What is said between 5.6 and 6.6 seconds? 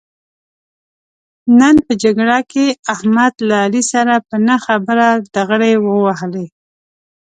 و وهلې.